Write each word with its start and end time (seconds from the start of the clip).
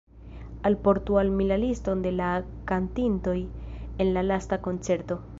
Alportu 0.69 1.19
al 1.21 1.29
mi 1.41 1.45
la 1.51 1.59
liston 1.63 2.01
de 2.05 2.13
la 2.21 2.29
kantintoj 2.71 3.35
en 4.07 4.09
la 4.15 4.25
lasta 4.31 4.59
koncerto. 4.69 5.19